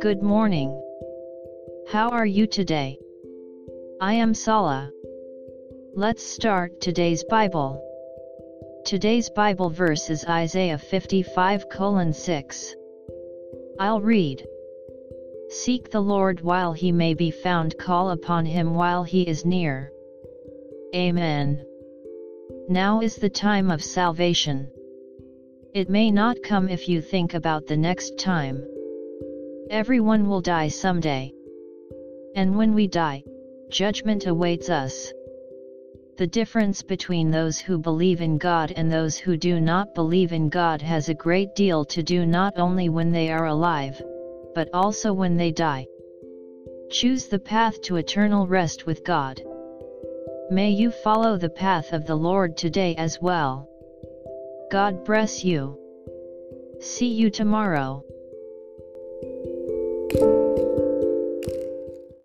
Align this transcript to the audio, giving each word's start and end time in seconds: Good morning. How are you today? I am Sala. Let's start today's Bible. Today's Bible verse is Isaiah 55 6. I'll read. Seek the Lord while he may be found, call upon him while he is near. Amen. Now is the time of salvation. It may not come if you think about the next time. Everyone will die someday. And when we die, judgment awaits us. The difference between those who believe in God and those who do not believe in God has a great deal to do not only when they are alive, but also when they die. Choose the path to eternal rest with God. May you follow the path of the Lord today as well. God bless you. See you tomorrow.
Good 0.00 0.22
morning. 0.22 0.80
How 1.88 2.08
are 2.08 2.24
you 2.24 2.46
today? 2.46 2.98
I 4.00 4.14
am 4.14 4.32
Sala. 4.32 4.90
Let's 5.94 6.22
start 6.22 6.80
today's 6.80 7.24
Bible. 7.24 7.84
Today's 8.86 9.28
Bible 9.28 9.68
verse 9.68 10.08
is 10.08 10.24
Isaiah 10.24 10.78
55 10.78 11.66
6. 12.12 12.76
I'll 13.78 14.00
read. 14.00 14.46
Seek 15.50 15.90
the 15.90 16.00
Lord 16.00 16.40
while 16.40 16.72
he 16.72 16.90
may 16.90 17.12
be 17.12 17.30
found, 17.30 17.76
call 17.76 18.12
upon 18.12 18.46
him 18.46 18.74
while 18.74 19.04
he 19.04 19.24
is 19.24 19.44
near. 19.44 19.92
Amen. 20.94 21.66
Now 22.70 23.02
is 23.02 23.16
the 23.16 23.28
time 23.28 23.70
of 23.70 23.84
salvation. 23.84 24.70
It 25.74 25.90
may 25.90 26.12
not 26.12 26.40
come 26.44 26.68
if 26.68 26.88
you 26.88 27.00
think 27.00 27.34
about 27.34 27.66
the 27.66 27.76
next 27.76 28.16
time. 28.16 28.64
Everyone 29.70 30.28
will 30.28 30.40
die 30.40 30.68
someday. 30.68 31.32
And 32.36 32.56
when 32.56 32.74
we 32.74 32.86
die, 32.86 33.24
judgment 33.70 34.26
awaits 34.28 34.70
us. 34.70 35.12
The 36.16 36.28
difference 36.28 36.80
between 36.80 37.32
those 37.32 37.58
who 37.58 37.76
believe 37.76 38.20
in 38.20 38.38
God 38.38 38.72
and 38.76 38.88
those 38.88 39.18
who 39.18 39.36
do 39.36 39.60
not 39.60 39.96
believe 39.96 40.32
in 40.32 40.48
God 40.48 40.80
has 40.80 41.08
a 41.08 41.14
great 41.14 41.56
deal 41.56 41.84
to 41.86 42.04
do 42.04 42.24
not 42.24 42.52
only 42.56 42.88
when 42.88 43.10
they 43.10 43.32
are 43.32 43.46
alive, 43.46 44.00
but 44.54 44.68
also 44.72 45.12
when 45.12 45.36
they 45.36 45.50
die. 45.50 45.88
Choose 46.88 47.26
the 47.26 47.40
path 47.40 47.82
to 47.82 47.96
eternal 47.96 48.46
rest 48.46 48.86
with 48.86 49.02
God. 49.02 49.42
May 50.52 50.70
you 50.70 50.92
follow 50.92 51.36
the 51.36 51.50
path 51.50 51.92
of 51.92 52.06
the 52.06 52.14
Lord 52.14 52.56
today 52.56 52.94
as 52.94 53.20
well. 53.20 53.68
God 54.70 55.04
bless 55.04 55.44
you. 55.44 55.78
See 56.80 57.08
you 57.08 57.30
tomorrow. 57.30 58.04